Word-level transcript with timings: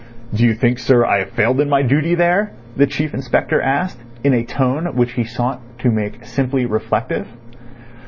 "Do 0.33 0.43
you 0.43 0.55
think, 0.55 0.79
sir, 0.79 1.05
I 1.05 1.19
have 1.19 1.29
failed 1.29 1.61
in 1.61 1.69
my 1.69 1.83
duty 1.83 2.15
there?" 2.15 2.53
the 2.75 2.87
Chief 2.87 3.13
Inspector 3.13 3.61
asked, 3.61 3.99
in 4.23 4.33
a 4.33 4.43
tone 4.43 4.95
which 4.95 5.11
he 5.11 5.23
sought 5.23 5.61
to 5.77 5.91
make 5.91 6.25
simply 6.25 6.65
reflective. 6.65 7.27